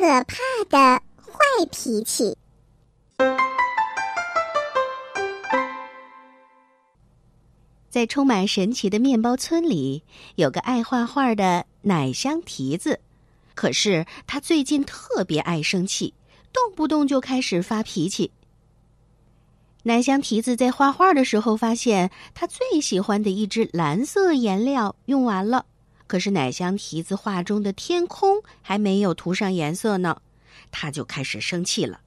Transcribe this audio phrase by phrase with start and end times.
[0.00, 0.34] 可怕
[0.70, 2.34] 的坏脾气。
[7.90, 10.02] 在充满神奇的面包村里，
[10.36, 13.00] 有个爱画画的奶香蹄子。
[13.54, 16.14] 可是他最近特别爱生气，
[16.50, 18.32] 动不动就开始发脾气。
[19.82, 25.66] 奶香蹄子在画画的时候，发现他最喜欢的一支蓝色颜料用完了。
[26.10, 30.20] 可是奶香蹄子画中的天空还没有涂上颜色呢，
[30.72, 32.00] 他就开始生气了，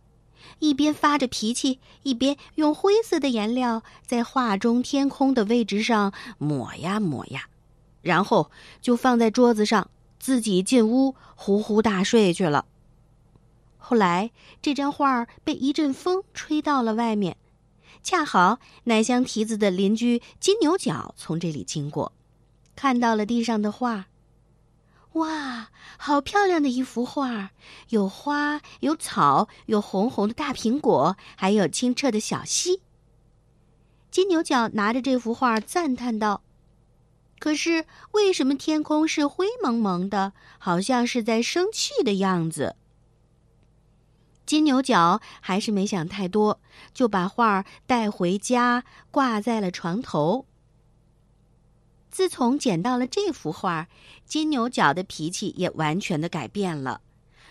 [0.60, 7.46] 一边发着脾气，一边用灰色的颜料在画中天空的位置上抹呀抹呀，
[8.02, 9.90] 然后就放在桌子上，
[10.20, 12.66] 自己进屋呼呼大睡去了。
[13.78, 17.38] 后来这张画被一阵风吹到了外面，
[18.04, 22.12] 恰好奶香蹄子的邻居金牛角从这里经过。
[22.76, 24.08] 看到了地上的画，
[25.14, 27.52] 哇，好漂亮的一幅画！
[27.90, 32.82] 有花，有草，有红红的大苹果，还有清澈的小溪。
[34.10, 36.42] 金牛角拿着这幅画赞叹道
[37.40, 42.76] ：“可是为什么天空是灰蒙蒙的，好像是在生气的样子？”
[44.46, 46.60] 金牛角还是没想太多，
[46.94, 50.46] 就把画带回家，挂在了床头。
[52.14, 53.88] 自从捡到了这幅画，
[54.24, 57.02] 金牛角的脾气也完全的改变了，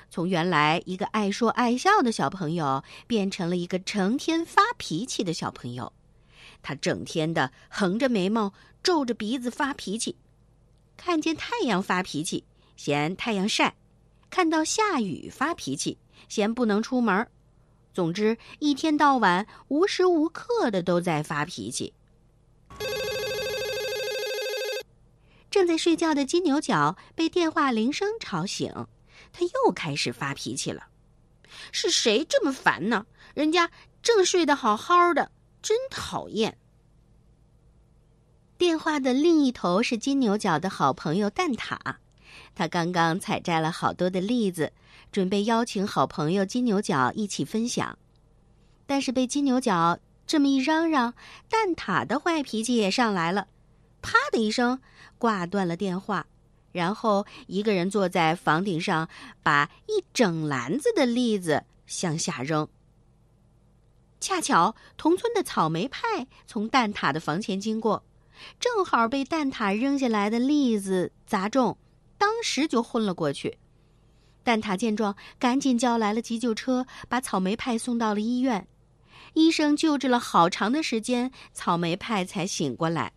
[0.09, 5.93] 从原来一个爱说爱笑的小朋友，变成了一个成天发脾气的小朋友。
[6.63, 8.55] 他整天的横着眉毛，
[8.85, 10.15] 皱着鼻子发脾气，
[10.97, 12.45] 看见太阳发脾气，
[12.77, 13.73] 嫌太阳晒；
[14.31, 17.27] 看到下雨发脾气，嫌不能出门。
[17.93, 21.93] 总之，一天到晚，无时无刻的都在发脾气。
[25.53, 28.73] 正在睡觉的金牛角被电话铃声吵醒，
[29.35, 30.87] 他又开始发脾气了。
[31.71, 33.05] 是谁这么烦呢？
[33.35, 33.71] 人家
[34.03, 35.31] 正睡得好好的，
[35.61, 36.57] 真讨厌。
[38.57, 41.77] 电话的另一头是金牛角的好朋友蛋挞，
[42.55, 44.73] 他刚刚采摘了好多的栗子，
[45.13, 47.99] 准备邀请好朋友金牛角一起分享。
[48.87, 51.13] 但是被金牛角这么一嚷嚷，
[51.51, 53.49] 蛋挞的坏脾气也上来了。
[54.01, 54.81] 啪的一声，
[55.23, 56.27] 挂断了电话，
[56.73, 59.09] 然后一个人坐在房顶上，
[59.41, 62.67] 把一整篮子的栗子向下扔。
[64.19, 68.03] 恰巧同村的草莓派从蛋挞的房前经过，
[68.59, 71.79] 正好被蛋挞扔下来的栗子砸中，
[72.19, 73.59] 当时就昏了过去。
[74.43, 78.67] 蛋挞见状，赶紧叫来了急救车，把草莓派送到了医院。
[79.35, 83.13] 医生救治了好长的时间，草莓派才醒过来。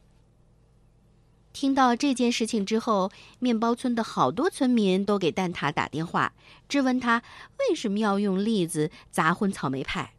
[1.56, 6.34] 听到这件事情之后，面包村的好多村民都给蛋挞打电话，
[6.68, 7.24] 质问他
[7.58, 10.16] 为什么要用栗子砸昏草莓派。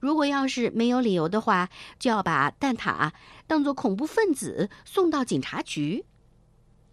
[0.00, 1.68] 如果要是没有理由的话，
[2.00, 3.12] 就要把蛋挞
[3.46, 6.04] 当做恐怖分子送到警察局。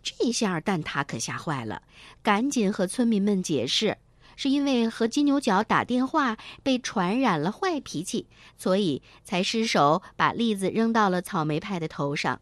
[0.03, 1.82] 这下蛋挞可吓坏了，
[2.22, 3.97] 赶紧和村民们解释，
[4.36, 8.28] 是因为和金牛角打电话被传染了坏脾气，
[8.59, 12.40] 所以才失手把栗子扔到了草莓派的头上。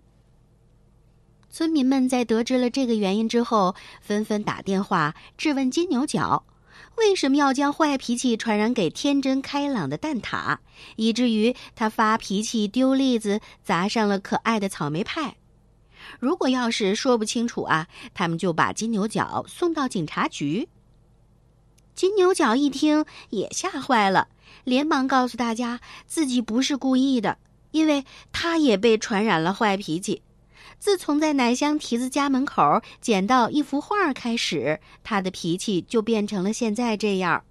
[1.54, 6.46] 村民们在得知了这个原因之后，纷纷打电话质问金牛角，
[6.98, 10.58] 为什么要将坏脾气传染给天真开朗的蛋挞，
[10.96, 15.36] 以至于他发脾气丢栗子砸上了可爱的草莓派。
[16.20, 20.70] 如果要是说不清楚啊，他们就把金牛角送到警察局。
[21.94, 24.30] 金牛角一听也吓坏了，
[24.64, 27.38] 连忙告诉大家自己不是故意的，
[27.70, 30.24] 因为他也被传染了坏脾气。
[30.80, 37.44] 自从在奶香蹄子家门口捡到一幅画开始，他的脾气就变成了现在这样。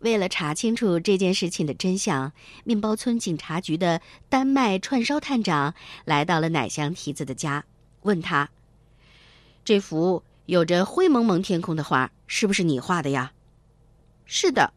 [0.00, 2.32] 为了查清楚这件事情的真相，
[2.64, 5.74] 面包村警察局的丹麦串烧探长
[6.04, 7.64] 来到了奶香蹄子的家，
[8.02, 8.50] 问他
[9.64, 13.32] ：“这幅有着灰蒙蒙天空的画是不是你画的呀
[14.26, 14.74] ？”“是的。”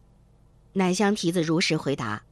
[0.72, 2.22] 奶香蹄子如实回答。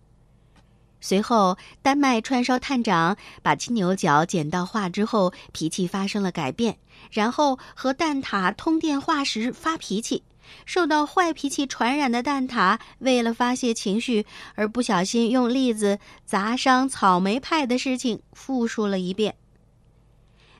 [1.00, 6.78] 随后，丹麦串烧探长把金牛角捡到画之后，脾气发生了改变，
[7.10, 10.22] 然后和蛋挞通电话时发脾气。
[10.64, 19.34] 受到坏脾气传染的蛋挞，为了发泄情绪而不小心用栗子砸伤草莓派的事情，复述了一遍。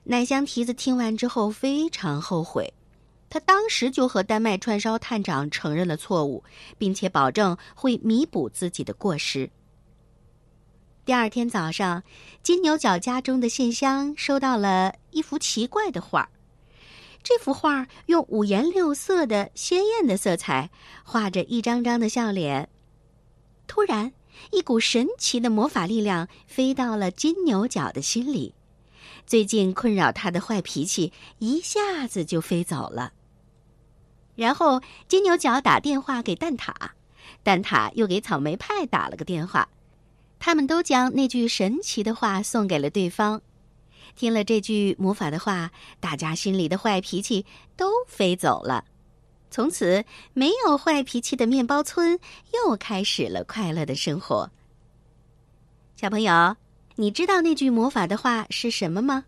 [0.02, 2.74] 奶香蹄子听完之后非常后悔，
[3.30, 6.42] 他当时就和丹麦串烧探长承认了错误，
[6.76, 9.48] 并且保证会弥补自己的过失。
[11.06, 12.02] 第二天早上，
[12.42, 16.28] 金牛角家中的信箱收到了一幅奇怪的画
[17.22, 20.68] 这幅画用五颜六色的鲜艳的色彩
[21.04, 22.68] 画着一张张的笑脸。
[23.68, 24.14] 突然，
[24.50, 28.56] 一股神奇的魔法力量飞到了金牛角的心里，
[29.28, 33.12] 最近困扰他的坏脾气一下子就飞走了。
[34.34, 36.74] 然后，金牛角打电话给蛋挞，
[37.44, 39.68] 蛋挞又给草莓派打了个电话，
[40.38, 43.42] 他们都将那句神奇的话送给了对方。
[44.14, 47.44] 听了这句魔法的话，大家心里的坏脾气
[47.76, 48.84] 都飞走了。
[49.50, 52.18] 从此，没有坏脾气的面包村
[52.52, 54.50] 又开始了快乐的生活。
[55.96, 56.56] 小朋友，
[56.96, 59.24] 你知道那句魔法的话是什么吗？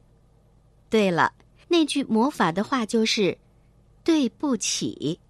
[0.91, 1.33] 对了，
[1.69, 3.37] 那句魔法的话就是
[4.03, 5.21] “对不起”。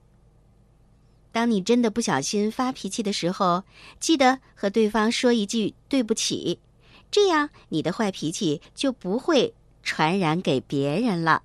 [1.30, 3.64] 当你真的不小心发脾气的时候，
[4.00, 6.58] 记得和对方说一句“对不起”。
[7.10, 11.42] 这样，你的坏脾气就不会传染给别人了。